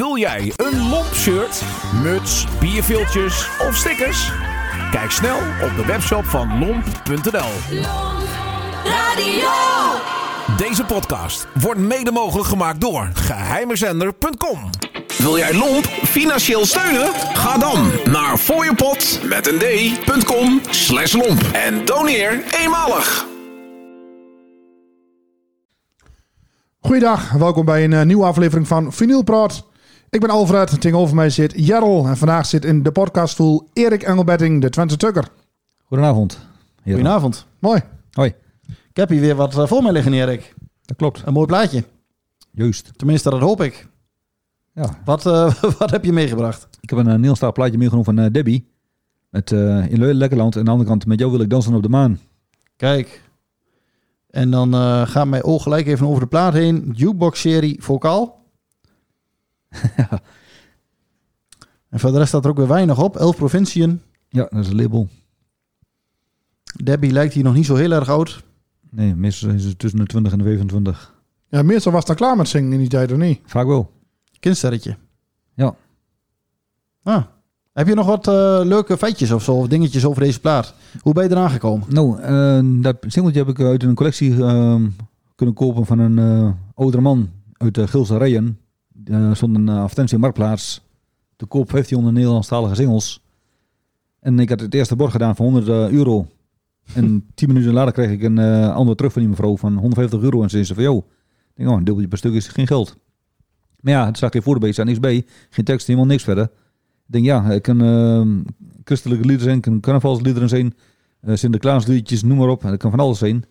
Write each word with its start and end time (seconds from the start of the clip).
Wil 0.00 0.16
jij 0.16 0.52
een 0.56 0.88
lomp 0.88 1.14
shirt, 1.14 1.62
muts, 2.02 2.46
bierviltjes 2.60 3.48
of 3.58 3.76
stickers? 3.76 4.32
Kijk 4.90 5.10
snel 5.10 5.36
op 5.36 5.76
de 5.76 5.84
webshop 5.86 6.24
van 6.24 6.58
lomp.nl. 6.58 7.80
Radio. 8.84 9.50
Deze 10.56 10.84
podcast 10.84 11.46
wordt 11.60 11.80
mede 11.80 12.10
mogelijk 12.10 12.48
gemaakt 12.48 12.80
door 12.80 13.10
geheimezender.com. 13.14 14.70
Wil 15.18 15.36
jij 15.36 15.54
Lomp 15.54 15.84
financieel 15.86 16.66
steunen? 16.66 17.12
Ga 17.14 17.58
dan 17.58 17.90
naar 18.04 18.36
fooiepot 18.36 19.20
met 19.28 19.46
een 19.46 19.58
d.com 19.58 20.60
slash 20.70 21.12
lomp 21.12 21.42
en 21.52 21.84
doneer 21.84 22.44
eenmalig. 22.60 23.26
Goeiedag, 26.80 27.32
welkom 27.32 27.64
bij 27.64 27.84
een 27.84 27.92
eh, 27.92 28.04
nieuwe 28.04 28.24
aflevering 28.24 28.66
van 28.66 28.92
Vinyl 28.92 29.22
Praat. 29.22 29.68
Ik 30.10 30.20
ben 30.20 30.30
Alfred, 30.30 30.80
tegenover 30.80 31.14
mij 31.14 31.30
zit 31.30 31.52
Jarl 31.56 32.06
en 32.06 32.16
vandaag 32.16 32.46
zit 32.46 32.64
in 32.64 32.82
de 32.82 32.92
podcaststoel 32.92 33.68
Erik 33.72 34.02
Engelbetting, 34.02 34.60
de 34.60 34.68
Twente 34.70 34.96
Tukker. 34.96 35.28
Goedenavond. 35.84 36.38
Goedenavond. 36.84 37.46
Mooi. 37.58 37.80
Hoi. 38.12 38.34
Ik 38.66 38.96
heb 38.96 39.08
hier 39.08 39.20
weer 39.20 39.34
wat 39.34 39.58
eh, 39.58 39.66
voor 39.66 39.82
mij 39.82 39.92
liggen, 39.92 40.12
Erik. 40.12 40.54
Dat 40.84 40.96
klopt. 40.96 41.22
Een 41.26 41.32
mooi 41.32 41.46
plaatje. 41.46 41.84
Juist. 42.50 42.90
Tenminste, 42.96 43.30
dat 43.30 43.40
hoop 43.40 43.62
ik. 43.62 43.88
Ja. 44.74 44.98
Wat, 45.04 45.26
eh, 45.26 45.54
wat 45.78 45.90
heb 45.90 46.04
je 46.04 46.12
meegebracht? 46.12 46.68
Ik 46.80 46.90
heb 46.90 46.98
een 46.98 47.04
uh, 47.04 47.10
Nederlandstalig 47.12 47.54
plaatje 47.54 47.78
meegenomen 47.78 48.14
van 48.14 48.18
eh, 48.24 48.32
Debbie. 48.32 48.68
Met 49.28 49.52
eh, 49.52 49.90
In 49.90 49.98
Le- 49.98 50.12
Lekkerland. 50.14 50.52
En 50.54 50.58
aan 50.58 50.64
de 50.64 50.70
andere 50.70 50.88
kant 50.88 51.06
Met 51.06 51.18
jou 51.18 51.30
wil 51.30 51.40
ik 51.40 51.50
dansen 51.50 51.74
op 51.74 51.82
de 51.82 51.88
maan. 51.88 52.18
Kijk. 52.76 53.22
En 54.30 54.50
dan 54.50 54.74
eh, 54.74 55.06
gaat 55.06 55.26
mijn 55.26 55.44
oog 55.44 55.62
gelijk 55.62 55.86
even 55.86 56.06
over 56.06 56.20
de 56.20 56.26
plaat 56.26 56.52
heen. 56.52 56.92
Jukebox-serie 56.96 57.82
vocaal. 57.82 58.38
En 61.90 62.00
voor 62.00 62.10
de 62.10 62.16
rest 62.16 62.28
staat 62.28 62.44
er 62.44 62.50
ook 62.50 62.56
weer 62.56 62.68
weinig 62.68 63.02
op. 63.02 63.16
Elf 63.16 63.36
provinciën. 63.36 64.02
Ja, 64.28 64.46
dat 64.50 64.64
is 64.64 64.68
een 64.68 64.76
label. 64.76 65.08
Debbie 66.84 67.12
lijkt 67.12 67.34
hier 67.34 67.44
nog 67.44 67.54
niet 67.54 67.66
zo 67.66 67.74
heel 67.74 67.92
erg 67.92 68.08
oud. 68.08 68.42
Nee, 68.90 69.14
meestal 69.14 69.50
is 69.50 69.64
het 69.64 69.78
tussen 69.78 69.98
de 69.98 70.06
20 70.06 70.32
en 70.32 70.38
de 70.38 70.44
25. 70.44 71.14
Ja, 71.48 71.62
meestal 71.62 71.92
was 71.92 72.04
dan 72.04 72.16
klaar 72.16 72.36
met 72.36 72.48
zingen 72.48 72.72
in 72.72 72.78
die 72.78 72.88
tijd, 72.88 73.12
of 73.12 73.18
niet? 73.18 73.40
Vaak 73.44 73.66
wel. 73.66 73.90
Kindsterretje. 74.38 74.96
Ja. 75.54 75.74
Ah. 77.02 77.22
Heb 77.72 77.88
je 77.88 77.94
nog 77.94 78.06
wat 78.06 78.28
eh, 78.28 78.60
leuke 78.64 78.96
feitjes 78.96 79.30
of 79.30 79.42
zo? 79.42 79.52
Of 79.52 79.68
dingetjes 79.68 80.04
over 80.04 80.22
deze 80.22 80.40
plaat? 80.40 80.74
Hoe 81.00 81.12
ben 81.12 81.24
je 81.24 81.30
eraan 81.30 81.50
gekomen? 81.50 81.86
Nou, 81.88 82.20
eh, 82.20 82.82
dat 82.82 82.96
singeltje 83.06 83.38
heb 83.38 83.48
ik 83.48 83.60
uit 83.60 83.82
een 83.82 83.94
collectie 83.94 84.42
ehm, 84.42 84.88
kunnen 85.34 85.54
kopen 85.54 85.86
van 85.86 85.98
een 85.98 86.18
eh, 86.18 86.50
oudere 86.74 87.02
man 87.02 87.30
uit 87.56 87.74
de 87.74 87.88
Gilse 87.88 88.16
Rijen. 88.18 88.58
Er 89.04 89.36
stond 89.36 89.56
een 89.56 89.66
uh, 89.66 89.82
advertentie 89.82 90.16
op 90.16 90.22
Marktplaats. 90.22 90.82
Te 91.36 91.46
koop 91.46 91.70
1500 91.70 92.16
Nederlandstalige 92.16 92.74
singles. 92.74 93.22
En 94.20 94.38
ik 94.38 94.48
had 94.48 94.60
het 94.60 94.74
eerste 94.74 94.96
bord 94.96 95.10
gedaan 95.10 95.36
voor 95.36 95.44
100 95.44 95.68
eh, 95.68 95.90
euro. 95.90 96.26
En 96.94 97.24
10 97.34 97.48
minuten 97.48 97.72
later 97.72 97.92
kreeg 97.92 98.10
ik 98.10 98.22
een 98.22 98.38
eh 98.38 98.74
antwoord 98.74 98.96
terug 98.96 99.12
van 99.12 99.22
die 99.22 99.30
mevrouw 99.30 99.56
van 99.56 99.76
150 99.76 100.20
euro. 100.20 100.42
En 100.42 100.50
ze 100.50 100.64
zei 100.64 100.74
van, 100.74 100.92
joh, 100.92 101.04
ik 101.06 101.52
denk, 101.54 101.68
oh, 101.68 101.76
een 101.76 101.84
dubbeltje 101.84 102.08
per 102.08 102.18
stuk 102.18 102.32
is 102.32 102.48
geen 102.48 102.66
geld. 102.66 102.96
Maar 103.80 103.92
ja, 103.92 104.06
het 104.06 104.18
zag 104.18 104.30
geen 104.30 104.42
voorbeeld, 104.42 104.72
staat 104.72 104.86
niks 104.86 105.00
bij. 105.00 105.26
Geen 105.50 105.64
tekst, 105.64 105.86
helemaal 105.86 106.08
niks 106.08 106.22
verder. 106.22 106.44
Ik 106.44 107.16
denk, 107.16 107.24
ja, 107.24 107.50
ik 107.50 107.62
kan 107.62 107.82
ehm, 107.82 108.40
christelijke 108.84 109.24
liederen 109.24 109.50
zijn, 109.50 109.60
kan 109.60 109.80
carnavalsliederen 109.80 110.48
zijn. 110.48 110.74
Uh, 111.24 111.36
Sinterklaasliedjes, 111.36 112.22
noem 112.22 112.38
maar 112.38 112.48
op. 112.48 112.62
Dat 112.62 112.76
kan 112.76 112.90
van 112.90 113.00
alles 113.00 113.18
zijn. 113.18 113.44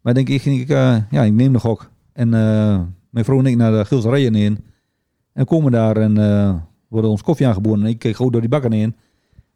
Maar 0.00 0.14
denk 0.14 0.28
ik, 0.28 0.42
ging 0.42 0.60
ik, 0.60 0.68
eh, 0.68 0.96
ja, 1.10 1.22
ik 1.22 1.32
neem 1.32 1.52
de 1.52 1.58
gok. 1.58 1.90
En 2.12 2.34
eh, 2.34 2.80
mijn 3.10 3.24
vrouw 3.24 3.38
en 3.38 3.46
ik 3.46 3.56
naar 3.56 3.72
de 3.72 3.84
Gilserijen 3.84 4.34
in. 4.34 4.64
En 5.32 5.44
komen 5.44 5.72
daar 5.72 5.96
en 5.96 6.18
eh, 6.18 6.54
worden 6.88 7.10
ons 7.10 7.22
koffie 7.22 7.46
aangeboden. 7.46 7.84
En 7.84 7.90
ik 7.90 7.98
keek 7.98 8.16
gewoon 8.16 8.32
door 8.32 8.40
die 8.40 8.50
bakken 8.50 8.72
in. 8.72 8.96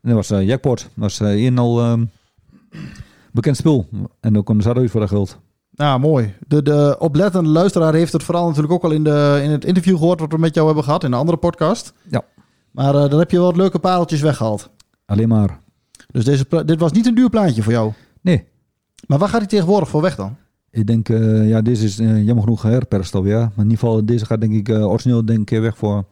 En 0.00 0.11
dat 0.11 0.14
was 0.14 0.30
eh, 0.30 0.47
jackpot. 0.47 0.78
Dat 0.78 0.91
was 0.94 1.20
een 1.20 1.58
al 1.58 1.80
ehm, 1.80 2.05
bekend 3.33 3.56
spul. 3.56 3.86
En 4.20 4.33
dan 4.33 4.42
kwam 4.42 4.58
de 4.58 4.74
uit 4.74 4.90
voor 4.90 5.01
dat 5.01 5.08
geld. 5.08 5.39
Nou, 5.70 6.01
mooi. 6.01 6.34
De, 6.46 6.63
de 6.63 6.96
oplettende 6.98 7.51
luisteraar 7.51 7.95
heeft 7.95 8.13
het 8.13 8.23
vooral 8.23 8.46
natuurlijk 8.46 8.73
ook 8.73 8.84
al 8.84 8.90
in, 8.90 9.05
de, 9.05 9.40
in 9.42 9.51
het 9.51 9.64
interview 9.64 9.96
gehoord 9.96 10.20
wat 10.20 10.33
we 10.33 10.39
met 10.39 10.55
jou 10.55 10.67
hebben 10.67 10.84
gehad 10.84 11.05
in 11.05 11.13
een 11.13 11.18
andere 11.18 11.39
podcast. 11.39 11.92
Ja. 12.11 12.24
Maar 12.70 12.92
dan 12.92 13.18
heb 13.18 13.30
je 13.30 13.36
wel 13.36 13.46
wat 13.46 13.57
leuke 13.57 13.79
pareltjes 13.79 14.20
weggehaald. 14.20 14.70
Alleen 15.07 15.29
maar. 15.29 15.61
Dus 16.07 16.24
deze, 16.24 16.64
dit 16.64 16.80
was 16.80 16.92
niet 16.92 17.07
een 17.07 17.14
duur 17.14 17.30
plaatje 17.30 17.63
voor 17.63 17.73
jou. 17.73 17.92
Nee. 18.20 18.45
Maar 19.07 19.18
waar 19.18 19.29
gaat 19.29 19.40
hij 19.40 19.48
tegenwoordig 19.48 19.89
voor 19.89 20.02
weg 20.02 20.17
dan? 20.17 20.36
Ik 20.74 20.86
denk, 20.86 21.08
eh, 21.08 21.48
ja, 21.48 21.62
deze 21.62 21.85
is 21.85 21.98
eh, 21.98 22.24
jammer 22.24 22.45
genoeg 22.45 22.61
geherperst 22.61 23.14
alweer. 23.14 23.39
Maar 23.39 23.52
in 23.57 23.62
ieder 23.62 23.79
geval, 23.79 24.05
deze 24.05 24.27
gaat 24.27 24.40
denk 24.40 24.52
ik 24.52 24.68
uh, 24.68 24.86
origineel 24.86 25.24
denk 25.24 25.51
ik 25.51 25.61
weg 25.61 25.77
voor 25.77 26.05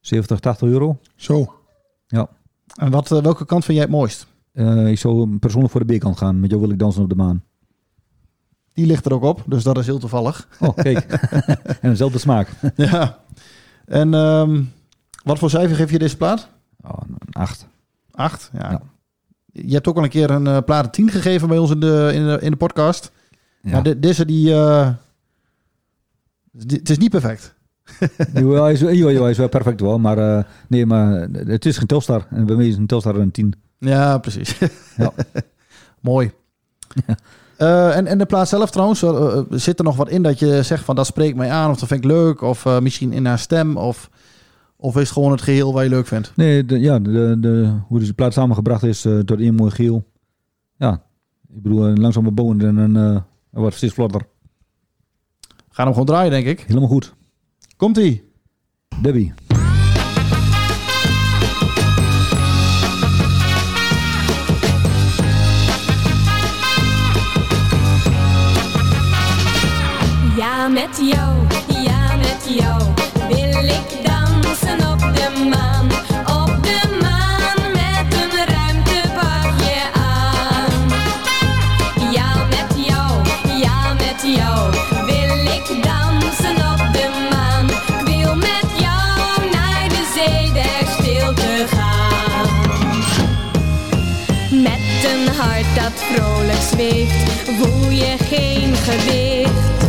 70, 0.00 0.40
80 0.40 0.68
euro. 0.68 0.98
Zo. 1.16 1.54
En 2.74 2.90
wat, 2.90 3.08
welke 3.08 3.46
kant 3.46 3.64
vind 3.64 3.78
jij 3.78 3.86
het 3.86 3.96
mooist? 3.96 4.26
Ik 4.86 4.98
zou 4.98 5.38
persoonlijk 5.38 5.72
voor 5.72 5.86
de 5.86 5.96
B-kant 5.96 6.16
gaan. 6.16 6.40
Met 6.40 6.50
jou 6.50 6.62
wil 6.62 6.70
ik 6.70 6.78
dansen 6.78 7.02
op 7.02 7.08
de 7.08 7.14
maan. 7.14 7.42
Die 8.72 8.86
ligt 8.86 9.06
er 9.06 9.14
ook 9.14 9.22
op, 9.22 9.42
dus 9.46 9.62
dat 9.62 9.78
is 9.78 9.86
heel 9.86 9.98
toevallig. 9.98 10.48
Oh, 10.60 10.74
kijk. 10.74 11.00
en 11.82 11.90
dezelfde 11.90 12.18
smaak. 12.18 12.48
ja. 12.76 13.18
En 13.84 14.14
ehm, 14.14 14.62
wat 15.24 15.38
voor 15.38 15.50
cijfer 15.50 15.76
geef 15.76 15.90
je 15.90 15.98
deze 15.98 16.16
plaat? 16.16 16.48
Oh, 16.80 16.98
een 17.08 17.32
8. 17.32 17.66
Acht. 18.10 18.50
Ja. 18.52 18.70
Ja. 18.70 18.82
Je 19.52 19.74
hebt 19.74 19.88
ook 19.88 19.96
al 19.96 20.04
een 20.04 20.08
keer 20.08 20.30
een 20.30 20.64
plaat 20.64 20.84
een 20.84 20.90
10 20.90 21.10
gegeven 21.10 21.48
bij 21.48 21.58
ons 21.58 21.70
in 21.70 21.80
de, 21.80 22.10
in 22.14 22.26
de, 22.26 22.38
in 22.40 22.50
de 22.50 22.56
podcast. 22.56 23.12
Ja. 23.66 23.72
Maar 23.72 23.82
de- 23.82 23.98
deze 23.98 24.24
die... 24.24 24.52
eh, 24.54 24.88
die- 26.52 26.78
het 26.78 26.90
is 26.90 26.98
niet 26.98 27.10
perfect. 27.10 27.54
Jawel, 28.34 28.62
hij, 28.62 28.72
is, 28.72 28.80
jawel, 28.80 28.96
jawel, 28.96 29.22
hij 29.22 29.30
is 29.30 29.38
wel 29.38 29.48
perfect 29.48 29.80
wel. 29.80 29.98
Maar 29.98 30.18
eh, 30.18 30.44
nee, 30.68 30.86
maar 30.86 31.28
het 31.32 31.66
is 31.66 31.76
geen 31.78 31.86
Telstar. 31.86 32.26
En 32.30 32.46
bij 32.46 32.56
mij 32.56 32.68
is 32.68 32.76
een 32.76 32.86
Telstar 32.86 33.14
een 33.16 33.30
10. 33.30 33.54
Ja, 33.78 34.18
precies. 34.18 34.58
Ja. 34.96 35.12
Mooi. 36.00 36.32
Ja. 37.06 37.16
Eh, 37.56 37.96
en, 37.96 38.06
en 38.06 38.18
de 38.18 38.26
plaat 38.26 38.48
zelf 38.48 38.70
trouwens, 38.70 39.04
zit 39.62 39.78
er 39.78 39.84
nog 39.84 39.96
wat 39.96 40.08
in 40.08 40.22
dat 40.22 40.38
je 40.38 40.62
zegt 40.62 40.84
van 40.84 40.94
dat 40.96 41.06
spreekt 41.06 41.36
mij 41.36 41.50
aan 41.50 41.70
of 41.70 41.78
dat 41.78 41.88
vind 41.88 42.04
ik 42.04 42.10
leuk 42.10 42.40
of 42.40 42.66
eh, 42.66 42.78
misschien 42.80 43.12
in 43.12 43.26
haar 43.26 43.38
stem 43.38 43.76
of, 43.76 44.10
of 44.76 44.94
is 44.94 45.00
het 45.00 45.10
gewoon 45.10 45.30
het 45.30 45.40
geheel 45.42 45.72
wat 45.72 45.82
je 45.82 45.88
leuk 45.88 46.06
vindt? 46.06 46.32
Nee, 46.34 46.64
de, 46.64 46.80
ja, 46.80 46.98
de, 46.98 47.36
de, 47.40 47.72
hoe 47.88 47.98
deze 47.98 48.14
plaat 48.14 48.32
samengebracht 48.32 48.82
is 48.82 49.04
eh, 49.04 49.18
door 49.24 49.38
één 49.38 49.54
mooi 49.54 49.70
geel. 49.70 50.04
Ja, 50.76 50.92
ik 51.54 51.62
bedoel, 51.62 51.86
een 51.86 52.00
langzame 52.00 52.30
bouwen 52.30 52.60
en 52.60 52.76
een 52.76 53.22
hij 53.56 53.64
wordt 53.64 53.76
steeds 53.76 53.94
vlotter. 53.94 54.28
Gaan 55.70 55.84
hem 55.84 55.92
gewoon 55.92 56.06
draaien 56.06 56.30
denk 56.30 56.46
ik. 56.46 56.60
Helemaal 56.60 56.88
goed. 56.88 57.14
Komt 57.76 57.96
ie. 57.96 58.32
Debbie. 59.00 59.34
Ja, 70.36 70.68
met 70.68 71.10
jou, 71.12 71.45
dat 95.92 96.02
vrolijk 96.02 96.62
zweeft, 96.70 97.14
voel 97.58 97.90
je 97.90 98.14
geen 98.18 98.74
gewicht. 98.74 99.84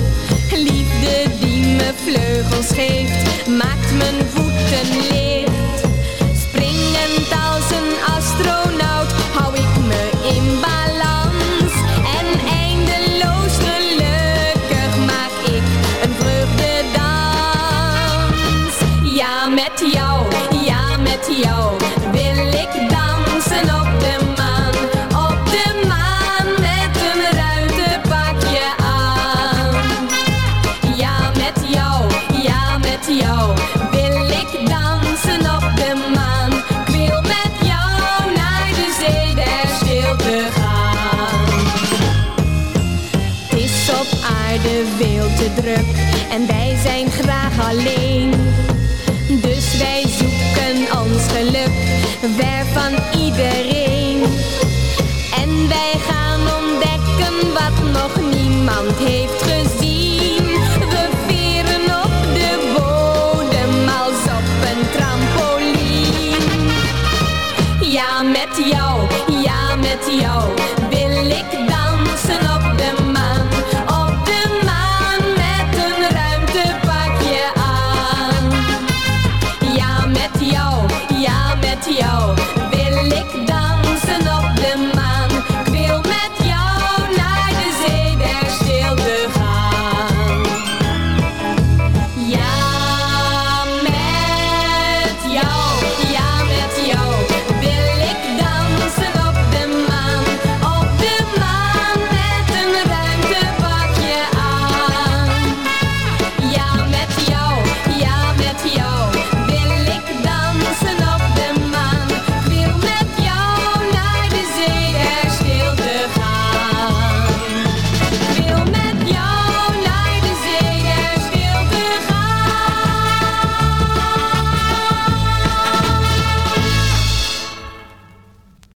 Liefde 0.52 1.30
die 1.40 1.66
me 1.66 1.94
vleugels 2.06 2.68
geeft, 2.68 3.48
maakt 3.48 3.94
mijn 3.98 4.26
voeten 4.34 4.98
licht. 5.10 5.47
de 44.62 44.96
wereld 44.98 45.38
te 45.38 45.54
druk 45.62 45.86
en 46.30 46.48
wij 46.48 46.76
zijn 46.84 47.12
graag 47.12 47.70
alleen. 47.70 48.34
Dus 49.28 49.78
wij 49.78 50.04
zoeken 50.08 51.00
ons 51.02 51.24
geluk, 51.32 51.72
ver 52.38 52.66
van 52.74 53.20
iedereen. 53.22 54.24
En 55.36 55.68
wij 55.68 55.94
gaan 56.08 56.40
ontdekken 56.40 57.54
wat 57.54 57.92
nog 57.94 58.34
niemand 58.34 58.98
heeft 58.98 59.27